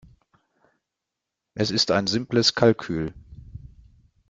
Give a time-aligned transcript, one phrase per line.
[1.53, 3.13] Es ist ein simples Kalkül.